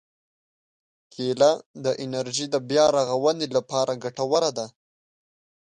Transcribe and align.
کېله 1.13 1.51
د 1.83 1.85
انرژي 2.03 2.45
د 2.51 2.55
بیا 2.69 2.85
رغونې 2.97 3.47
لپاره 3.57 3.99
ګټوره 4.03 4.49
ده. 4.57 4.65